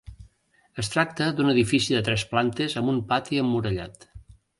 [0.83, 4.09] Es tracta d'un edifici de tres plantes amb un pati emmurallat.